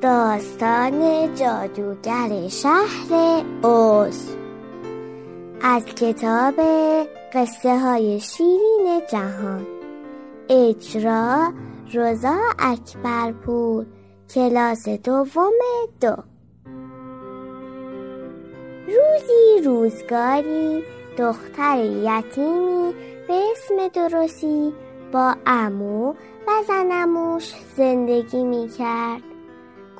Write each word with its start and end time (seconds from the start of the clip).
داستان 0.00 1.34
جادوگر 1.34 2.48
شهر 2.48 3.44
اوز. 3.62 4.36
از 5.62 5.84
کتاب 5.84 6.54
قصه 7.32 7.78
های 7.78 8.20
شیرین 8.20 9.02
جهان. 9.12 9.66
اجرا 10.48 11.52
روزا 11.94 12.36
اکبرپور 12.58 13.86
کلاس 14.34 14.88
دوم 14.88 15.52
دو. 16.00 16.16
روزی 18.86 19.64
روزگاری 19.64 20.82
دختر 21.18 21.84
یتیمی 21.84 22.94
به 23.28 23.42
اسم 23.52 23.88
درستی 23.94 24.72
با 25.12 25.34
امو 25.46 26.08
و 26.46 26.50
زنموش 26.68 27.54
زندگی 27.76 28.44
می 28.44 28.68
کرد 28.78 29.37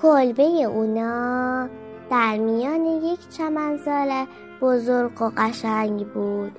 کلبه 0.02 0.42
اونا 0.42 1.68
در 2.10 2.36
میان 2.36 2.84
یک 2.84 3.28
چمنزال 3.28 4.26
بزرگ 4.60 5.22
و 5.22 5.30
قشنگ 5.36 6.06
بود. 6.06 6.52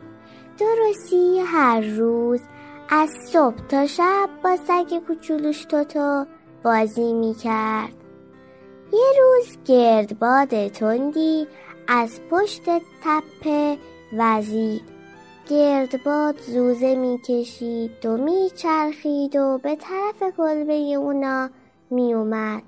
درستی 0.59 1.39
هر 1.39 1.81
روز 1.81 2.41
از 2.89 3.09
صبح 3.27 3.67
تا 3.69 3.85
شب 3.85 4.29
با 4.43 4.55
سگ 4.55 4.99
کوچولوش 5.07 5.65
توتو 5.65 6.25
بازی 6.63 7.13
می 7.13 7.33
کرد 7.33 7.93
یه 8.93 9.07
روز 9.19 9.57
گردباد 9.65 10.67
تندی 10.67 11.47
از 11.87 12.19
پشت 12.31 12.63
تپه 13.03 13.77
وزید. 14.17 14.81
گردباد 15.49 16.39
زوزه 16.41 16.95
می‌کشید 16.95 18.05
و 18.05 18.17
میچرخید 18.17 19.35
و 19.35 19.59
به 19.63 19.75
طرف 19.75 20.35
کلبه 20.37 20.73
اونا 20.73 21.49
میومد 21.89 22.63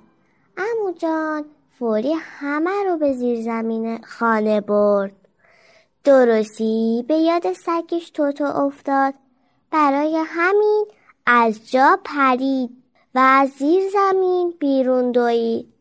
امو 0.58 0.92
جان 0.92 1.46
فوری 1.80 2.14
همه 2.14 2.84
رو 2.86 2.98
به 2.98 3.14
زیر 3.14 3.42
زمین 3.42 4.04
خانه 4.04 4.62
برد. 4.62 5.16
درستی؟ 6.04 7.06
به 7.08 7.16
یاد 7.16 7.54
سگش 7.54 8.10
توتو 8.10 8.44
افتاد. 8.44 9.14
برای 9.72 10.18
همین 10.26 10.86
از 11.26 11.72
جا 11.72 12.00
پرید 12.04 12.70
و 13.16 13.20
از 13.20 13.50
زیر 13.50 13.84
زمین 13.90 14.54
بیرون 14.60 15.12
دوید. 15.12 15.74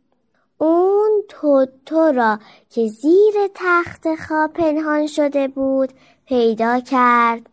اون 0.58 1.22
توتو 1.28 2.12
را 2.12 2.38
که 2.70 2.88
زیر 2.88 3.34
تخت 3.54 4.14
خواب 4.14 4.52
پنهان 4.52 5.06
شده 5.06 5.48
بود 5.48 5.92
پیدا 6.26 6.80
کرد. 6.80 7.48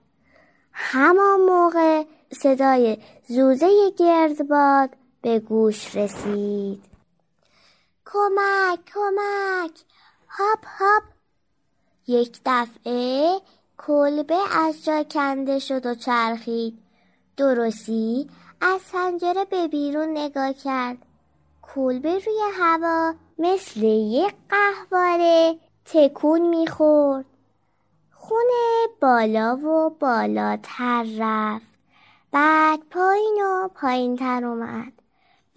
همان 0.72 1.42
موقع 1.42 2.04
صدای 2.32 2.98
زوزه 3.28 3.92
گردباد 3.98 4.90
به 5.22 5.40
گوش 5.40 5.96
رسید. 5.96 6.87
کمک 8.14 8.80
کمک. 8.94 9.76
هاپ 10.30 10.66
هاپ. 10.80 11.04
یک 12.08 12.40
دفعه 12.46 13.42
کلبه 13.78 14.58
از 14.58 14.86
جا 14.86 15.04
کنده 15.04 15.60
شد 15.60 15.86
و 15.86 15.96
چرخید. 15.96 16.78
درستی 17.38 18.30
از 18.62 18.82
پنجره 18.94 19.46
به 19.46 19.68
بیرون 19.68 20.18
نگاه 20.18 20.54
کرد. 20.54 20.98
کلبه 21.62 22.14
روی 22.14 22.42
هوا 22.54 23.14
مثل 23.40 23.84
یک 23.84 24.34
قهواره 24.50 25.60
تکون 25.86 26.42
می‌خورد. 26.42 27.26
خونه 28.14 28.88
بالا 29.02 29.56
و 29.56 29.90
بالاتر 29.90 31.06
رفت. 31.20 31.68
بعد 32.32 32.80
پایین 32.92 33.46
و 33.46 33.68
پایین 33.68 34.16
تر 34.16 34.46
اومد 34.46 34.94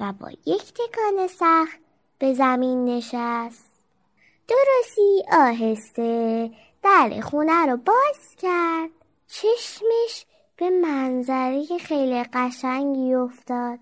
و 0.00 0.12
با 0.12 0.30
یک 0.46 0.74
تکان 0.74 1.26
سخت 1.26 1.89
به 2.20 2.34
زمین 2.34 2.84
نشست. 2.84 3.70
درستی 4.48 5.24
آهسته 5.32 6.50
در 6.82 7.20
خونه 7.20 7.66
رو 7.66 7.76
باز 7.76 8.36
کرد. 8.38 8.90
چشمش 9.28 10.26
به 10.56 10.70
منظره 10.70 11.78
خیلی 11.78 12.24
قشنگی 12.32 13.14
افتاد. 13.14 13.78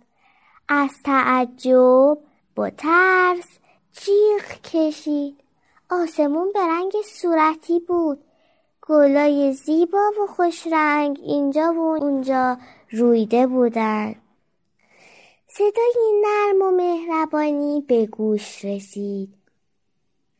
از 0.69 0.91
تعجب 1.05 2.19
با 2.57 2.71
ترس 2.71 3.59
جیغ 3.93 4.61
کشید. 4.65 5.41
آسمون 5.91 6.53
به 6.53 6.61
رنگ 6.61 6.93
صورتی 7.05 7.81
بود. 7.81 8.25
گلای 8.83 9.53
زیبا 9.53 10.11
و 10.23 10.27
خوش 10.27 10.67
رنگ 10.67 11.19
اینجا 11.23 11.73
و 11.73 11.79
اونجا 11.79 12.57
رویده 12.91 13.47
بودن. 13.47 14.15
صدای 15.59 16.23
نرم 16.25 16.63
و 16.63 16.71
مهربانی 16.71 17.85
به 17.89 18.07
گوش 18.07 18.65
رسید. 18.65 19.35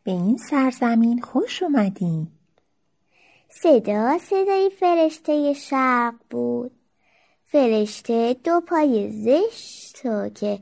به 0.05 0.11
این 0.11 0.37
سرزمین 0.37 1.21
خوش 1.21 1.63
اومدین. 1.63 2.27
صدا 3.63 4.19
صدای 4.19 4.71
فرشته 4.81 5.53
شرق 5.53 6.15
بود. 6.31 6.71
فرشته 7.45 8.37
دو 8.45 8.61
پای 8.61 9.11
زشت 9.11 10.03
که 10.35 10.59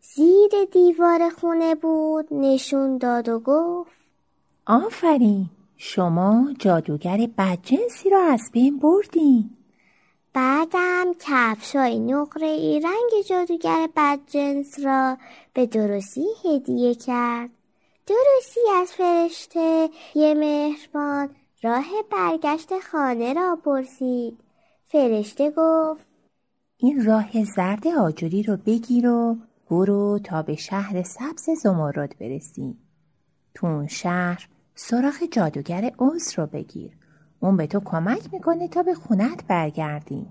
زیر 0.00 0.64
دیوار 0.72 1.30
خونه 1.30 1.74
بود 1.74 2.26
نشون 2.30 2.98
داد 2.98 3.28
و 3.28 3.40
گفت 3.40 3.90
آفرین 4.66 5.46
شما 5.76 6.54
جادوگر 6.58 7.28
بدجنسی 7.38 8.10
را 8.10 8.22
از 8.22 8.50
بین 8.52 8.78
بردین. 8.78 9.55
بعدم 10.36 11.06
کفشای 11.20 11.98
نقره 11.98 12.46
ای 12.46 12.80
رنگ 12.80 13.24
جادوگر 13.28 13.88
بدجنس 13.96 14.80
را 14.84 15.18
به 15.54 15.66
درستی 15.66 16.26
هدیه 16.44 16.94
کرد. 16.94 17.50
درستی 18.06 18.60
از 18.80 18.92
فرشته 18.92 19.88
یه 20.14 20.34
مهربان 20.34 21.28
راه 21.62 21.86
برگشت 22.10 22.78
خانه 22.78 23.32
را 23.32 23.58
پرسید. 23.64 24.38
فرشته 24.88 25.50
گفت 25.56 26.06
این 26.76 27.04
راه 27.04 27.44
زرد 27.44 27.88
آجوری 27.88 28.42
رو 28.42 28.56
بگیر 28.56 29.08
و 29.08 29.36
برو 29.70 30.18
تا 30.24 30.42
به 30.42 30.56
شهر 30.56 31.02
سبز 31.02 31.50
زمرد 31.62 32.18
برسی. 32.20 32.76
تو 33.54 33.66
اون 33.66 33.86
شهر 33.86 34.48
سراغ 34.74 35.24
جادوگر 35.30 35.92
اوز 35.98 36.38
رو 36.38 36.46
بگیر. 36.46 37.05
اون 37.40 37.56
به 37.56 37.66
تو 37.66 37.80
کمک 37.84 38.22
می‌کنه 38.32 38.68
تا 38.68 38.82
به 38.82 38.94
خونت 38.94 39.46
برگردی. 39.48 40.26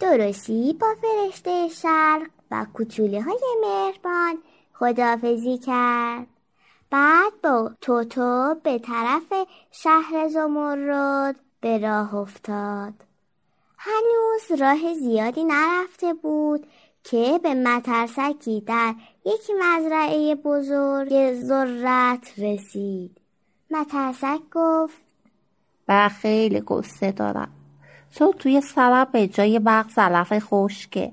درستی 0.00 0.72
با 0.80 0.86
فرشته 1.02 1.68
شرق 1.68 2.26
و 2.50 2.66
کوچوله 2.74 3.22
های 3.22 3.40
مهربان 3.62 4.38
خدافزی 4.72 5.58
کرد. 5.58 6.26
بعد 6.90 7.32
با 7.42 7.70
توتو 7.80 8.54
به 8.62 8.78
طرف 8.78 9.32
شهر 9.70 10.28
زمرد 10.28 11.36
به 11.60 11.78
راه 11.78 12.14
افتاد. 12.14 12.94
هنوز 13.78 14.60
راه 14.60 14.94
زیادی 14.94 15.44
نرفته 15.44 16.14
بود 16.14 16.66
که 17.04 17.40
به 17.42 17.54
مترسکی 17.54 18.60
در 18.60 18.94
یک 19.24 19.50
مزرعه 19.60 20.34
بزرگ 20.34 21.32
ذرت 21.32 22.38
رسید. 22.38 23.20
مترسک 23.70 24.40
گفت 24.52 25.07
و 25.88 26.08
خیلی 26.08 26.62
قصه 26.68 27.12
دارم. 27.12 27.48
تو 28.14 28.32
توی 28.32 28.60
سرم 28.60 29.06
به 29.12 29.26
جای 29.26 29.58
وقت 29.58 29.98
علف 29.98 30.32
خشکه. 30.38 31.12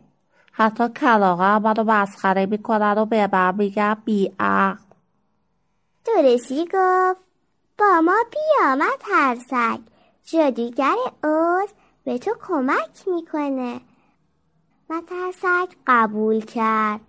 حتی 0.52 0.90
کلاغه 0.90 1.44
هم 1.44 1.68
رو 1.68 1.84
مسخره 1.84 2.46
می‌کنن 2.46 2.98
و 2.98 3.06
به 3.06 3.30
من 3.34 3.56
میگن 3.56 3.98
بیعقل 4.06 4.78
درستی 6.06 6.66
گفت. 6.66 7.20
با 7.78 8.02
ما 8.02 8.16
بیا 8.32 8.76
مترسک 8.76 9.80
جادوگر 10.24 10.96
اوز 11.24 11.70
به 12.04 12.18
تو 12.18 12.36
کمک 12.48 13.08
می‌کنه. 13.08 13.82
مترسک 14.90 15.76
قبول 15.88 16.42
کرد 16.42 17.00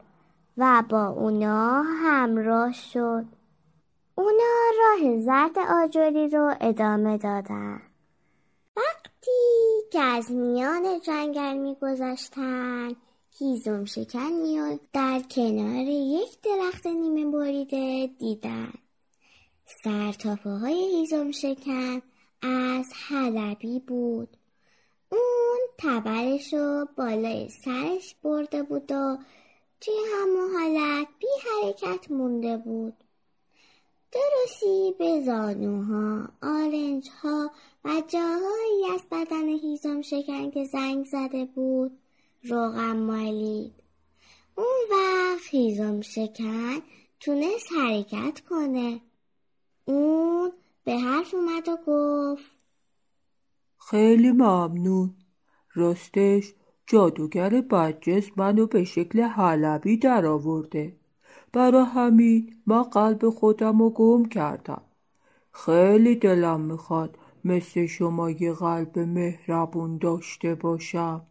و 0.56 0.82
با 0.88 1.06
اونا 1.06 1.82
همراه 1.82 2.72
شد. 2.72 3.24
اونا 4.18 4.70
راه 4.78 5.20
زرد 5.20 5.58
آجوری 5.58 6.28
رو 6.28 6.54
ادامه 6.60 7.18
دادن. 7.18 7.82
وقتی 8.76 9.30
که 9.92 10.00
از 10.00 10.30
میان 10.30 11.00
جنگل 11.00 11.56
میگذشتن 11.56 12.96
هیزم 13.38 13.84
شکنی 13.84 14.60
و 14.60 14.78
در 14.92 15.20
کنار 15.30 15.84
یک 15.88 16.40
درخت 16.42 16.86
نیمه 16.86 17.30
بریده 17.30 18.06
دیدن. 18.18 18.72
سرتاپه 19.84 20.50
های 20.50 20.96
هیزم 20.96 21.30
شکن 21.30 22.02
از 22.42 22.86
حلبی 23.08 23.80
بود. 23.80 24.36
اون 25.08 25.58
تبرش 25.78 26.52
رو 26.54 26.88
بالای 26.96 27.48
سرش 27.64 28.14
برده 28.22 28.62
بود 28.62 28.92
و 28.92 29.18
توی 29.80 29.94
همون 30.14 30.50
حالت 30.54 31.06
بی 31.18 31.26
حرکت 31.46 32.10
مونده 32.10 32.56
بود. 32.56 32.94
درستی 34.16 34.94
به 34.98 35.20
زانوها، 35.26 36.28
آرنج 36.42 37.08
ها 37.22 37.50
و 37.84 38.02
جاهایی 38.08 38.94
از 38.94 39.02
بدن 39.10 39.48
هیزم 39.48 40.02
شکن 40.02 40.50
که 40.50 40.64
زنگ 40.64 41.04
زده 41.04 41.44
بود. 41.44 41.98
روغم 42.42 42.96
مالید. 42.96 43.72
اون 44.54 44.76
وقت 44.90 45.46
هیزم 45.50 46.00
شکن 46.00 46.82
تونست 47.20 47.66
حرکت 47.78 48.40
کنه. 48.40 49.00
اون 49.84 50.52
به 50.84 50.98
حرف 50.98 51.34
اومد 51.34 51.68
و 51.68 51.76
گفت 51.86 52.50
خیلی 53.90 54.30
ممنون. 54.30 55.14
راستش 55.74 56.54
جادوگر 56.86 57.60
بدجنس 57.60 58.30
منو 58.36 58.66
به 58.66 58.84
شکل 58.84 59.20
حلبی 59.20 59.96
در 59.96 60.26
آورده 60.26 60.96
برا 61.56 61.84
همین 61.84 62.62
من 62.66 62.82
قلب 62.82 63.30
خودم 63.30 63.78
رو 63.78 63.90
گم 63.90 64.24
کردم. 64.24 64.82
خیلی 65.52 66.16
دلم 66.16 66.60
می‌خواد 66.60 67.18
مثل 67.44 67.86
شما 67.86 68.30
یه 68.30 68.52
قلب 68.52 68.98
مهربون 68.98 69.98
داشته 69.98 70.54
باشم. 70.54 71.26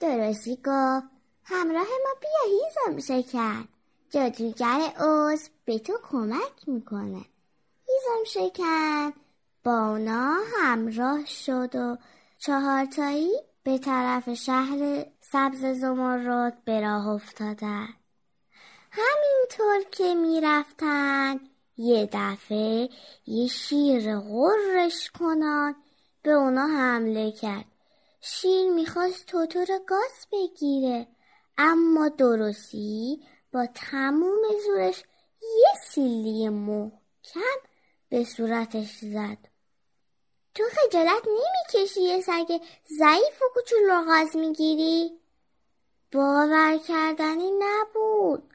درستی 0.00 0.56
گفت. 0.56 1.06
همراه 1.44 1.86
ما 2.04 2.14
بیا 2.20 2.58
هیزم 2.58 3.00
شکن 3.00 3.68
جادوگر 4.10 4.80
اوز 5.00 5.48
به 5.64 5.78
تو 5.78 5.92
کمک 6.02 6.68
می‌کنه. 6.68 7.24
هیزم 7.88 8.24
شکن 8.26 9.12
با 9.64 9.88
اونا 9.88 10.36
همراه 10.56 11.24
شد 11.26 11.76
و 11.76 11.96
چهارتایی 12.38 13.30
به 13.62 13.78
طرف 13.78 14.34
شهر 14.34 15.06
سبز 15.20 15.64
زمرد 15.64 16.64
به 16.64 16.80
راه 16.80 17.08
افتادن. 17.08 17.88
همینطور 18.94 19.90
که 19.90 20.14
می‌رفتن 20.14 21.40
یه 21.76 22.08
دفعه 22.12 22.88
یه 23.26 23.48
شیر 23.48 24.18
غرش 24.18 25.10
کنان 25.10 25.76
به 26.22 26.30
اونا 26.30 26.66
حمله 26.66 27.32
کرد. 27.32 27.64
شیر 28.20 28.70
می‌خواست 28.70 29.26
توتو 29.26 29.58
رو 29.58 29.78
گاز 29.86 30.26
بگیره 30.32 31.06
اما 31.58 32.08
درستی 32.08 33.22
با 33.52 33.66
تموم 33.74 34.42
زورش 34.66 35.04
یه 35.42 35.74
سیلی 35.90 36.48
محکم 36.48 37.58
به 38.08 38.24
صورتش 38.24 38.98
زد. 38.98 39.38
تو 40.54 40.62
خجالت 40.70 41.22
نمی‌کشی 41.26 42.02
یه 42.02 42.20
سگ 42.20 42.60
ضعیف 42.98 43.42
و 43.42 43.44
کوچول 43.54 43.78
رو 43.88 44.04
غاز 44.04 44.36
می‌گیری؟ 44.36 45.20
باور 46.12 46.78
کردنی 46.88 47.50
نبود. 47.58 48.51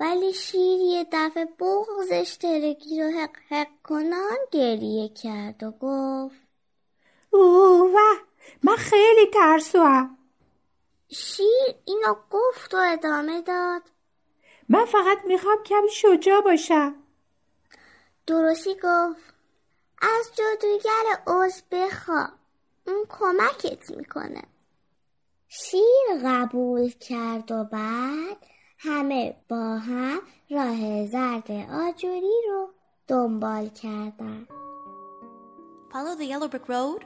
ولی 0.00 0.32
شیر 0.32 0.80
یه 0.80 1.06
دفعه 1.12 1.44
بغزش 1.44 2.36
ترکی 2.36 3.02
رو 3.02 3.10
حق 3.10 3.36
حق 3.48 3.68
کنان 3.82 4.38
گریه 4.52 5.08
کرد 5.08 5.62
و 5.62 5.70
گفت 5.70 6.40
اوه 7.30 8.00
من 8.62 8.76
خیلی 8.76 9.26
ترسوام 9.34 10.18
شیر 11.08 11.74
اینو 11.84 12.14
گفت 12.30 12.74
و 12.74 12.76
ادامه 12.76 13.42
داد 13.42 13.82
من 14.68 14.84
فقط 14.84 15.24
می‌خوام 15.24 15.62
کمی 15.62 15.90
شجاع 15.90 16.40
باشم. 16.40 16.94
درستی 18.26 18.74
گفت 18.74 19.34
از 20.02 20.30
جادوگر 20.34 21.22
اوز 21.26 21.62
بخوا 21.70 22.28
اون 22.86 23.06
کمکت 23.08 23.90
می‌کنه. 23.90 24.42
شیر 25.48 26.20
قبول 26.24 26.90
کرد 26.90 27.52
و 27.52 27.64
بعد 27.64 28.55
همه 28.85 29.35
با 29.49 29.77
هم 29.77 30.21
راه 30.51 31.05
زرد 31.05 31.51
آجوری 31.71 32.41
رو 32.49 32.69
دنبال 33.07 33.69
کردن 33.69 34.47
Follow 35.93 36.15
the 36.15 36.25
yellow 36.25 36.47
brick 36.47 36.67
road. 36.69 37.01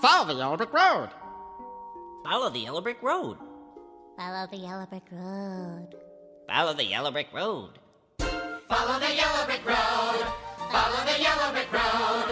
Follow 0.00 0.26
the 0.28 0.34
yellow 0.34 0.56
brick 0.56 0.72
road. 0.72 1.10
Follow 2.24 2.50
the 2.50 2.60
yellow 2.60 2.80
brick 2.80 3.02
road. 3.02 3.36
Follow 4.16 4.46
the 4.46 4.56
yellow 4.56 4.86
brick 4.86 5.08
road. 5.12 5.88
Follow 6.48 6.72
the 6.74 6.84
yellow 6.94 7.10
brick 7.10 7.34
road. 7.34 7.72
Follow 8.70 8.98
the 9.04 9.12
yellow 9.20 9.44
brick 9.48 9.64
road. 9.66 10.20
Follow 10.74 11.02
the 11.10 11.16
yellow 11.26 11.50
brick 11.56 11.72
road. 11.72 12.28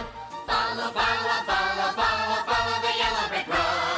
Follow, 0.47 0.89
follow, 0.99 1.39
follow, 1.51 1.89
follow, 2.01 2.41
follow 2.51 2.77
the 2.87 2.93
yellow 3.03 3.27
brick 3.33 3.49
road. 3.49 3.90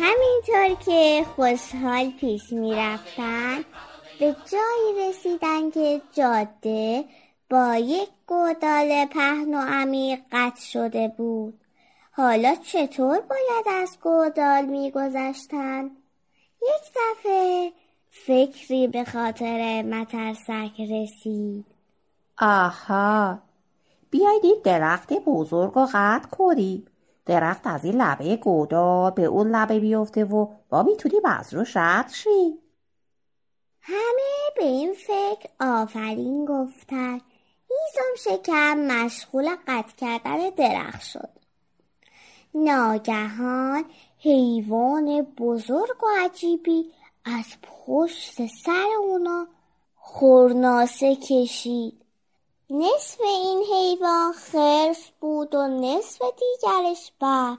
همینطور 0.00 0.84
که 0.84 1.26
خوشحال 1.36 2.10
پیش 2.10 2.52
می 2.52 2.74
رفتن 2.74 3.64
به 4.20 4.36
جایی 4.52 5.08
رسیدن 5.08 5.70
که 5.70 6.00
جاده 6.12 7.04
با 7.50 7.76
یک 7.76 8.08
گودال 8.26 9.06
پهن 9.06 9.54
و 9.54 9.60
عمیق 9.68 10.20
قطع 10.32 10.60
شده 10.60 11.08
بود. 11.08 11.60
حالا 12.12 12.54
چطور 12.54 13.20
باید 13.20 13.82
از 13.82 13.98
گودال 14.02 14.64
می 14.64 14.90
گذشتن؟ 14.90 15.84
یک 16.62 16.92
دفعه 16.96 17.72
فکری 18.10 18.88
به 18.88 19.04
خاطر 19.04 19.82
مترسک 19.82 20.80
رسید. 20.80 21.64
آها 22.38 23.38
بیاید 24.10 24.44
این 24.44 24.60
درخت 24.64 25.12
بزرگ 25.12 25.76
و 25.76 25.86
قطع 25.92 26.28
کنیم 26.28 26.86
درخت 27.28 27.66
از 27.66 27.84
این 27.84 28.02
لبه 28.02 28.36
گودال 28.36 29.10
به 29.10 29.24
اون 29.24 29.56
لبه 29.56 29.80
بیفته 29.80 30.24
و 30.24 30.46
با 30.68 30.82
می‌تونی 30.82 31.14
از 31.24 31.54
روش 31.54 31.76
رد 31.76 32.08
شی. 32.10 32.58
همه 33.80 34.54
به 34.56 34.64
این 34.64 34.94
فکر 34.94 35.48
آفرین 35.60 36.44
گفتن. 36.44 37.20
هیزم 37.68 38.14
شکم 38.16 38.78
مشغول 38.78 39.48
قطع 39.66 39.96
کردن 39.96 40.50
درخت 40.56 41.02
شد. 41.02 41.28
ناگهان 42.54 43.84
حیوان 44.18 45.22
بزرگ 45.22 46.04
و 46.04 46.06
عجیبی 46.24 46.84
از 47.24 47.46
پشت 47.62 48.46
سر 48.46 48.86
اونا 49.00 49.46
خورناسه 49.94 51.16
کشید. 51.16 52.04
نصف 52.70 53.20
این 53.20 53.64
حیوان 53.72 54.32
خرس 54.32 55.10
بود 55.20 55.54
و 55.54 55.68
نصف 55.68 56.22
دیگرش 56.22 57.12
ببر 57.20 57.58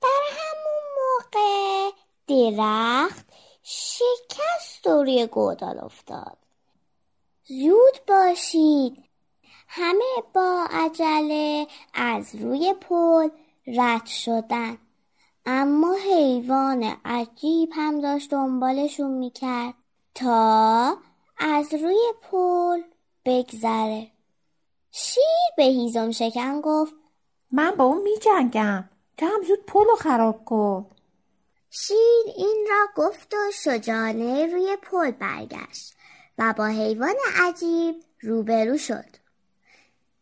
در 0.00 0.22
همون 0.30 0.82
موقع 0.98 1.90
درخت 2.26 3.26
شکست 3.62 4.86
و 4.86 5.02
روی 5.02 5.26
گودال 5.26 5.78
افتاد. 5.78 6.36
زود 7.44 8.04
باشید. 8.08 9.04
همه 9.68 10.22
با 10.34 10.66
عجله 10.70 11.66
از 11.94 12.34
روی 12.34 12.74
پل 12.74 13.28
رد 13.66 14.06
شدن. 14.06 14.78
اما 15.46 15.94
حیوان 15.94 16.96
عجیب 17.04 17.70
هم 17.74 18.00
داشت 18.00 18.30
دنبالشون 18.30 19.10
می‌کرد 19.10 19.74
تا 20.14 20.96
از 21.38 21.74
روی 21.74 22.12
پل 22.30 22.82
بگذره. 23.24 24.17
شیر 24.90 25.52
به 25.56 25.62
هیزم 25.62 26.10
شکن 26.10 26.60
گفت؟ 26.60 26.94
من 27.52 27.70
با 27.70 27.84
اون 27.84 28.02
میجنگم. 28.02 28.88
تو 29.16 29.26
هم 29.26 29.42
زود 29.42 29.66
پلو 29.66 29.96
خراب 29.96 30.44
کن. 30.44 30.86
شیر 31.70 32.34
این 32.36 32.66
را 32.70 32.86
گفت 32.96 33.34
و 33.34 33.50
شجانه 33.52 34.46
روی 34.46 34.76
پل 34.82 35.10
برگشت 35.10 35.94
و 36.38 36.54
با 36.56 36.66
حیوان 36.66 37.14
عجیب 37.36 38.04
روبرو 38.20 38.78
شد. 38.78 39.16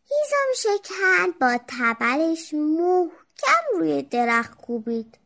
هیزم 0.09 0.53
شکن 0.55 1.31
با 1.41 1.59
تبرش 1.67 2.53
محکم 2.53 3.79
روی 3.79 4.01
درخت 4.01 4.57
کوبید. 4.61 5.17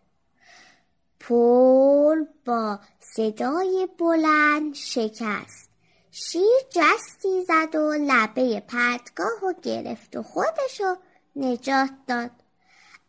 پل 1.20 2.26
با 2.46 2.80
صدای 3.00 3.88
بلند 4.00 4.76
شکست. 4.76 5.71
شیر 6.12 6.60
جستی 6.70 7.46
زد 7.48 7.76
و 7.76 7.94
لبه 7.94 8.60
پرتگاه 8.60 9.46
و 9.46 9.54
گرفت 9.62 10.16
و 10.16 10.24
خودشو 10.24 10.96
نجات 11.36 11.90
داد. 12.08 12.32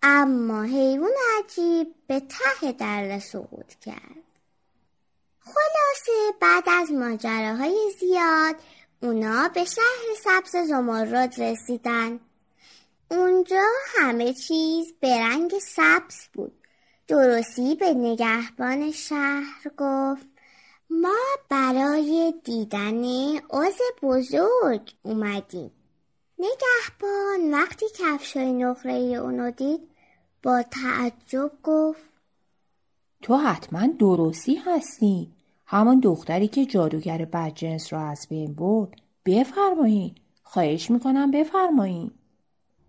اما 0.02 0.62
حیوان 0.62 1.12
عجیب 1.38 1.94
به 2.06 2.20
ته 2.20 2.72
دره 2.72 3.18
سقوط 3.18 3.74
کرد. 3.74 4.22
خلاصه 5.40 6.38
بعد 6.40 6.64
از 6.66 6.92
ماجراهای 6.92 7.92
زیاد 8.00 8.56
اونا 9.02 9.48
به 9.48 9.64
شهر 9.64 10.14
سبز 10.24 10.56
زمرد 10.68 11.40
رسیدن. 11.40 12.20
اونجا 13.10 13.66
همه 13.98 14.34
چیز 14.34 14.92
به 15.00 15.18
رنگ 15.20 15.58
سبز 15.58 16.28
بود. 16.32 16.66
درستی 17.08 17.74
به 17.74 17.94
نگهبان 17.94 18.92
شهر 18.92 19.70
گفت. 19.78 20.31
ما 21.00 21.18
برای 21.48 22.34
دیدن 22.44 23.04
عضو 23.36 23.84
بزرگ 24.02 24.92
اومدیم. 25.02 25.70
نگهبان 26.38 27.50
وقتی 27.54 27.86
کفشای 27.98 28.52
نقره 28.52 28.92
اونو 28.92 29.50
دید 29.50 29.80
با 30.42 30.62
تعجب 30.62 31.50
گفت 31.62 32.02
تو 33.22 33.36
حتما 33.36 33.86
درستی 33.98 34.54
هستی. 34.54 35.32
همان 35.66 36.00
دختری 36.00 36.48
که 36.48 36.64
جادوگر 36.64 37.24
بدجنس 37.24 37.92
را 37.92 38.00
از 38.00 38.26
بین 38.30 38.54
برد. 38.54 38.90
بفرمایید 39.26 40.16
خواهش 40.42 40.90
می‌کنم 40.90 41.30
بفرمایید 41.30 42.12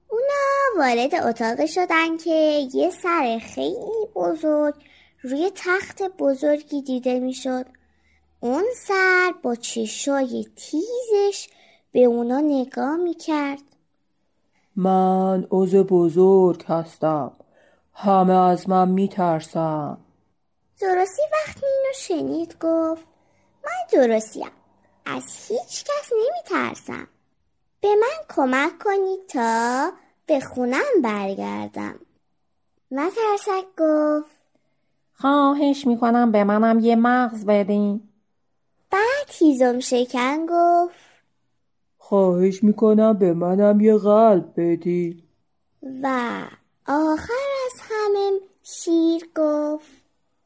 اونا 0.10 0.78
وارد 0.78 1.16
اتاق 1.16 1.66
شدن 1.66 2.18
که 2.18 2.68
یه 2.74 2.90
سر 2.90 3.40
خیلی 3.56 4.08
بزرگ 4.16 4.76
روی 5.22 5.52
تخت 5.56 6.02
بزرگی 6.02 6.82
دیده 6.82 7.20
می‌شد. 7.20 7.66
اون 8.44 8.64
سر 8.76 9.34
با 9.44 9.56
چشای 9.56 10.48
تیزش 10.56 11.50
به 11.92 12.04
اونا 12.04 12.40
نگاه 12.40 12.96
می‌کرد. 12.96 13.62
من 14.76 15.48
عوض 15.52 15.76
بزرگ 15.76 16.66
هستم. 16.66 17.32
همه 17.94 18.34
از 18.34 18.70
من 18.70 18.90
میترسن. 18.90 19.98
درستی 20.82 21.22
وقتی 21.34 21.66
اینو 21.66 21.94
شنید 21.96 22.56
گفت. 22.62 23.08
من 23.66 24.02
درستیم. 24.02 24.52
از 25.06 25.24
هیچ 25.48 25.84
کس 25.84 26.12
نمیترسم. 26.14 27.08
به 27.82 27.96
من 27.96 28.36
کمک 28.36 28.80
کنید 28.84 29.28
تا 29.28 29.92
به 30.26 30.40
خونم 30.40 31.02
برگردم. 31.04 32.00
مترسک 32.92 33.66
گفت. 33.78 34.32
خواهش 35.14 35.88
می‌کنم 35.88 36.32
به 36.32 36.44
منم 36.44 36.80
یه 36.80 36.96
مغز 36.96 37.46
بدین. 37.46 38.10
بعد 38.94 39.30
هیزم 39.40 39.80
شکن 39.80 40.46
گفت. 40.46 40.96
خواهش 41.98 42.64
می‌کنم 42.64 43.14
به 43.14 43.34
منم 43.34 43.82
یه 43.82 43.98
قلب 43.98 44.54
بدی. 44.58 45.24
و 46.04 46.08
آخر 46.88 47.44
از 47.66 47.82
همه 47.82 48.40
شیر 48.64 49.22
گفت. 49.36 49.92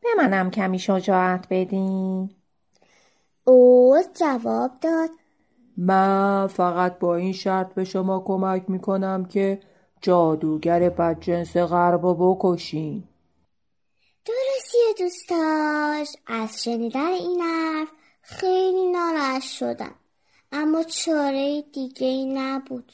به 0.01 0.10
منم 0.18 0.51
کمی 0.51 0.80
شجاعت 0.80 1.48
بدین 1.50 2.30
اوز 3.44 4.06
جواب 4.20 4.72
داد. 4.82 5.10
من 5.77 6.48
فقط 6.48 7.00
با 7.00 7.16
این 7.16 7.34
شرط 7.34 7.74
به 7.74 7.84
شما 7.84 8.20
کمک 8.20 8.70
می‌کنم 8.70 9.25
که 9.25 9.60
جادوگر 10.01 10.89
بدجنس 10.89 11.58
غرب 11.58 12.06
رو 12.06 12.36
بکشین. 12.36 13.04
درستی 14.25 15.04
دوستاش 15.04 16.08
از 16.27 16.63
شنیدن 16.63 17.08
این 17.08 17.42
حرف 17.42 17.88
خیلی 18.28 18.92
ناراحت 18.92 19.42
شدن 19.42 19.96
اما 20.52 20.84
چاره 20.84 21.62
دیگه 21.62 22.08
ای 22.08 22.26
نبود. 22.26 22.92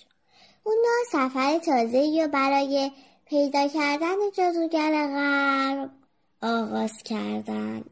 اونا 0.63 0.97
سفر 1.11 1.57
تازه 1.57 1.97
یا 1.97 2.27
برای 2.27 2.91
پیدا 3.25 3.67
کردن 3.67 4.15
جادوگر 4.33 5.07
غرب 5.07 5.91
آغاز 6.41 6.91
کردن. 7.05 7.83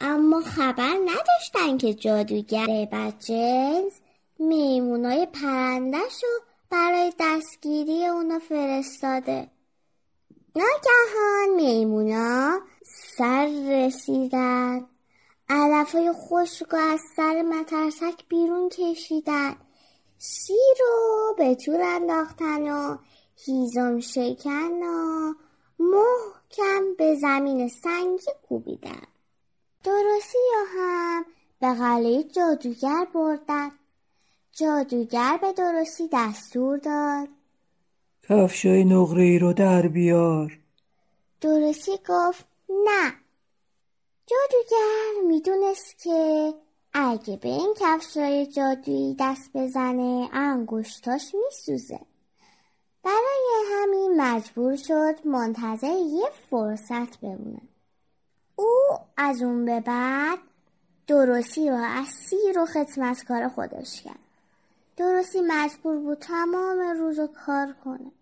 اما 0.00 0.40
خبر 0.40 0.94
نداشتن 1.04 1.78
که 1.78 1.94
جادوگر 1.94 2.88
بدجنس 2.92 3.92
میمونای 4.38 5.26
پرندش 5.26 6.22
رو 6.22 6.28
برای 6.70 7.12
دستگیری 7.20 8.06
اونا 8.06 8.38
فرستاده. 8.38 9.48
ناگهان 10.56 11.56
میمونا 11.56 12.60
سر 13.18 13.46
رسیدن. 13.68 14.86
علفای 15.48 16.12
خشک 16.12 16.74
از 16.74 17.00
سر 17.16 17.42
مترسک 17.42 18.28
بیرون 18.28 18.68
کشیدن. 18.68 19.56
شیر 20.18 20.76
رو 20.80 21.34
به 21.38 21.54
طور 21.54 21.80
انداختن 21.82 22.68
و 22.68 22.96
هیزم 23.46 24.00
شکن 24.00 24.82
و 24.82 25.34
محکم 25.78 26.94
به 26.98 27.14
زمین 27.14 27.68
سنگی 27.68 28.30
کوبیدن. 28.48 29.06
درستی 29.84 30.38
هم 30.76 31.24
به 31.60 31.74
قلعه 31.74 32.22
جادوگر 32.22 33.06
بردن. 33.14 33.70
جادوگر 34.52 35.38
به 35.42 35.52
درستی 35.52 36.08
دستور 36.12 36.78
داد. 36.78 37.28
کفشای 38.28 38.84
نقره 38.84 39.22
ای 39.22 39.38
رو 39.38 39.52
در 39.52 39.88
بیار. 39.88 40.58
درستی 41.40 41.98
گفت 42.08 42.46
نه. 42.68 43.25
جادوگر 44.26 45.26
می‌دونست 45.26 45.98
که 45.98 46.54
اگه 46.92 47.36
به 47.36 47.48
این 47.48 47.74
کفشای 47.80 48.46
جادویی 48.46 49.16
دست 49.20 49.50
بزنه 49.54 50.28
انگشتاش 50.32 51.34
میسوزه. 51.34 52.00
برای 53.02 53.64
همین 53.72 54.20
مجبور 54.20 54.76
شد 54.76 55.14
منتظر 55.24 55.96
یه 55.98 56.30
فرصت 56.50 57.20
بمونه. 57.20 57.60
او 58.56 58.98
از 59.16 59.42
اون 59.42 59.64
به 59.64 59.80
بعد 59.80 60.38
درستی 61.06 61.70
رو 61.70 61.78
اسیر 61.80 62.58
و 62.58 62.66
خدمتکار 62.66 63.48
خودش 63.48 64.02
کرد. 64.02 64.18
درستی 64.96 65.40
مجبور 65.40 65.96
بود 65.96 66.18
تمام 66.18 66.78
روز 66.98 67.18
رو 67.18 67.26
کار 67.26 67.74
کنه. 67.84 68.12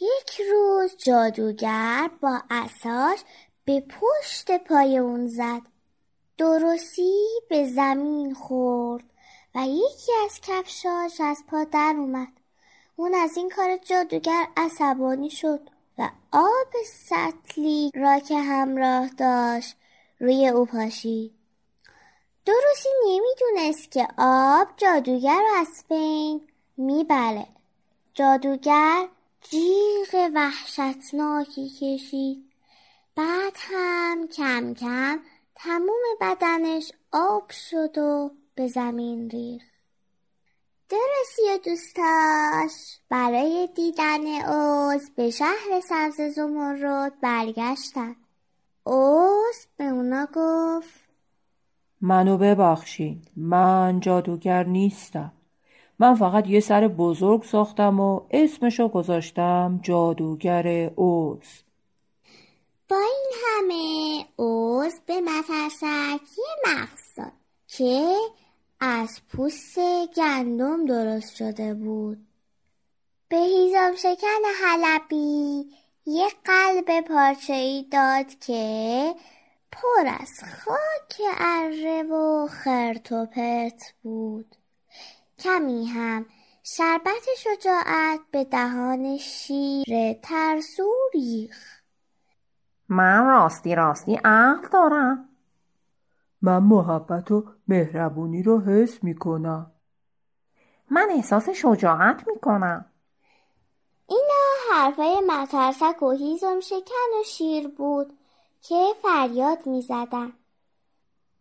یک 0.00 0.40
روز 0.52 0.96
جادوگر 0.96 2.10
با 2.20 2.42
اساش 2.50 3.20
به 3.66 3.80
پشت 3.80 4.58
پای 4.58 4.98
اون 4.98 5.26
زد. 5.26 5.62
درستی 6.38 7.24
به 7.48 7.68
زمین 7.68 8.34
خورد 8.34 9.04
و 9.54 9.66
یکی 9.66 10.12
از 10.24 10.40
کفشاش 10.40 11.20
از 11.20 11.44
پا 11.48 11.64
در 11.64 11.94
اومد. 11.98 12.28
اون 12.96 13.14
از 13.14 13.36
این 13.36 13.50
کار 13.50 13.76
جادوگر 13.76 14.48
عصبانی 14.56 15.30
شد 15.30 15.60
و 15.98 16.10
آب 16.32 16.72
سطلی 16.84 17.90
را 17.94 18.18
که 18.18 18.38
همراه 18.38 19.08
داشت 19.08 19.76
روی 20.20 20.48
او 20.48 20.66
پاشید. 20.66 21.32
درستی 22.44 22.88
نمی‌دونست 23.06 23.90
که 23.90 24.08
آب 24.18 24.68
جادوگر 24.76 25.40
رو 25.40 25.60
از 25.60 25.84
بین 25.88 26.40
می‌بره. 26.76 27.46
جادوگر 28.14 29.08
جیغ 29.50 30.30
وحشتناکی 30.34 31.68
کشید. 31.68 32.45
بعد 33.16 33.52
هم 33.56 34.28
کم 34.28 34.74
کم 34.74 35.18
تموم 35.54 36.02
بدنش 36.20 36.92
آب 37.12 37.50
شد 37.50 37.98
و 37.98 38.30
به 38.54 38.68
زمین 38.68 39.30
ریخت. 39.30 39.66
درستی 40.88 41.70
دوستاش 41.70 43.00
برای 43.08 43.68
دیدن 43.74 44.26
اوز 44.26 45.10
به 45.16 45.30
شهر 45.30 45.80
سبز 45.88 46.20
زمرد 46.20 47.20
برگشتن. 47.20 48.16
اوز 48.84 49.66
به 49.76 49.84
اونا 49.84 50.26
گفت 50.34 51.00
منو 52.00 52.38
ببخشید 52.38 53.30
من 53.36 54.00
جادوگر 54.00 54.64
نیستم. 54.64 55.32
من 55.98 56.14
فقط 56.14 56.46
یه 56.48 56.60
سر 56.60 56.88
بزرگ 56.88 57.42
ساختم 57.42 58.00
و 58.00 58.20
اسمشو 58.30 58.88
گذاشتم 58.88 59.80
جادوگر 59.82 60.90
اوز. 60.96 61.65
با 62.88 62.96
این 62.96 63.32
همه 63.46 64.26
اوز 64.36 64.92
به 65.06 65.20
مترسک 65.20 66.38
یه 66.38 66.54
مغز 66.66 67.14
داد 67.16 67.32
که 67.66 68.16
از 68.80 69.20
پوست 69.32 69.78
گندم 70.16 70.84
درست 70.84 71.36
شده 71.36 71.74
بود. 71.74 72.18
به 73.28 73.36
هیزم 73.36 73.94
شکن 73.96 74.42
حلبی 74.62 75.64
یه 76.06 76.28
قلب 76.44 77.00
پارچه 77.00 77.52
ای 77.52 77.86
داد 77.92 78.38
که 78.38 79.14
پر 79.72 80.06
از 80.20 80.30
خاک 80.64 81.20
اره 81.38 82.02
و 82.02 82.46
خرت 82.46 83.12
و 83.12 83.26
پرت 83.26 83.94
بود. 84.02 84.56
کمی 85.38 85.86
هم 85.86 86.26
شربت 86.62 87.26
شجاعت 87.38 88.20
به 88.30 88.44
دهان 88.44 89.18
شیر 89.18 90.12
ترسو 90.22 90.92
ریخت. 91.14 91.75
من 92.88 93.26
راستی 93.26 93.74
راستی. 93.74 94.20
عقل 94.24 94.68
دارم. 94.68 95.28
من 96.42 96.58
محبت 96.58 97.30
و 97.30 97.44
مهربونی 97.68 98.42
رو 98.42 98.60
حس 98.60 99.04
می‌کنم. 99.04 99.72
من 100.90 101.08
احساس 101.10 101.48
شجاعت 101.50 102.28
می‌کنم. 102.28 102.84
اینا 104.08 104.72
حرفای 104.72 105.20
مترسک 105.20 106.02
و 106.02 106.10
هیزم 106.10 106.60
شکن 106.60 107.20
و 107.20 107.24
شیر 107.24 107.68
بود 107.68 108.18
که 108.62 108.86
فریاد 109.02 109.66
می 109.66 109.82
زدن. 109.82 110.32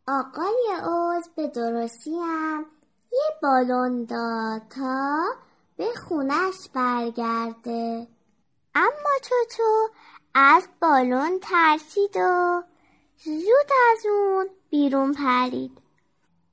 آقای 0.07 0.67
اوز 0.85 1.29
به 1.35 1.47
درستی 1.47 2.15
هم 2.19 2.65
یه 3.11 3.39
بالون 3.41 4.05
داد 4.05 4.61
تا 4.69 5.23
به 5.77 5.87
خونش 6.07 6.69
برگرده. 6.73 8.07
اما 8.75 9.09
توتو 9.23 9.87
از 10.37 10.67
بالون 10.81 11.39
ترسید 11.39 12.17
و 12.17 12.63
زود 13.23 13.71
از 13.91 14.05
اون 14.05 14.49
بیرون 14.69 15.13
پرید. 15.13 15.77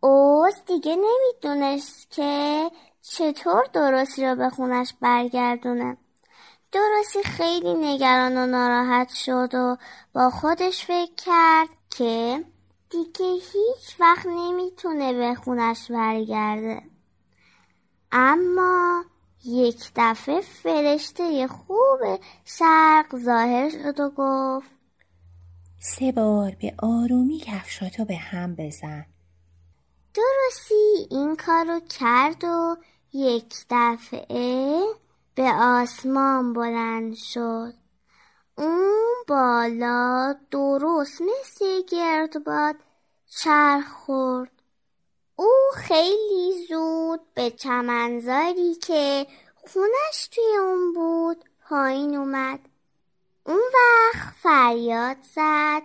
اوز 0.01 0.55
دیگه 0.67 0.97
نمی‌دونست 0.97 2.11
که 2.11 2.71
چطور 3.03 3.65
درستی 3.73 4.27
رو 4.27 4.37
به 4.37 4.51
خونش 4.51 4.95
برگردونه. 5.01 5.97
درستی 6.73 7.23
خیلی 7.23 7.75
نگران 7.75 8.37
و 8.37 8.47
ناراحت 8.47 9.09
شد 9.09 9.55
و 9.55 9.77
با 10.13 10.31
خودش 10.31 10.87
فکر 10.87 11.15
کرد 11.17 11.69
که 11.91 12.45
دیگه 12.91 13.27
هیچ 13.27 14.01
وقت 14.01 14.27
نمی‌تونه 14.27 15.13
به 15.13 15.35
خونش 15.35 15.91
برگرده. 15.91 16.83
اما 18.13 19.05
یک 19.45 19.93
دفعه 19.97 20.41
فرشته 20.41 21.47
خوب 21.47 22.21
شرق 22.45 23.17
ظاهر 23.17 23.71
شد 23.71 24.01
و 24.01 24.11
گفت 24.17 24.71
سه 25.79 26.13
بار 26.13 26.57
به 26.61 26.75
آرومی 26.79 27.39
کفشاتو 27.39 28.05
به 28.05 28.17
هم 28.17 28.55
بزن. 28.55 29.07
درستی 30.15 31.07
این 31.11 31.37
کارو 31.37 31.81
کرد 31.81 32.45
و 32.45 32.77
یک 33.13 33.55
دفعه 33.71 34.83
به 35.35 35.53
آسمان 35.53 36.53
بلند 36.53 37.15
شد. 37.15 37.75
اون 38.59 39.05
بالا 39.29 40.35
درست 40.51 41.23
مثل 41.23 41.83
گردباد 41.91 42.77
چرخ 43.27 43.89
خورد. 43.89 44.62
او 45.37 45.53
خیلی 45.75 46.67
زود 46.69 47.21
به 47.35 47.51
چمنزاری 47.51 48.75
که 48.75 49.27
خونش 49.55 50.29
توی 50.31 50.57
اون 50.57 50.93
بود 50.93 51.45
پایین 51.69 52.17
اومد. 52.17 52.61
اون 53.47 53.63
وقت 53.75 54.35
فریاد 54.43 55.17
زد. 55.35 55.83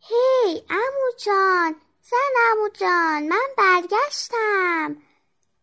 هی 0.00 0.64
امو 0.70 1.10
جان 1.26 1.74
زن 2.02 2.34
امو 2.52 2.68
جان 2.68 3.28
من 3.28 3.48
برگشتم. 3.58 4.96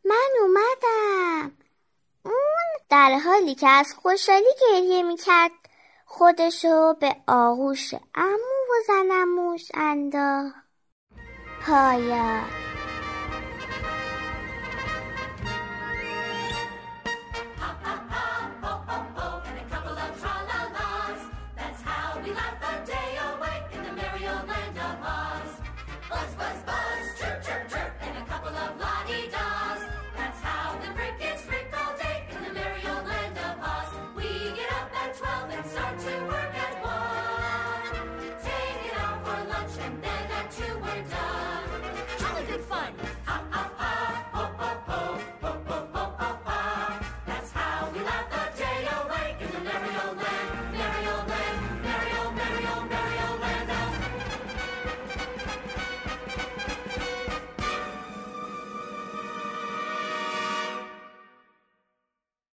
من 0.05 0.29
اومدم. 0.41 1.57
اون 2.25 2.85
در 2.89 3.19
حالی 3.25 3.55
که 3.55 3.69
از 3.69 3.93
خوشحالی 3.93 4.55
گریه 4.61 5.03
می‌کرد 5.03 5.51
خودشو 6.05 6.93
به 6.93 7.15
آغوش 7.27 7.93
امو 8.15 8.61
و 8.69 8.83
زنموش 8.87 9.71
انداخت. 9.73 10.55
پایان. 11.65 12.70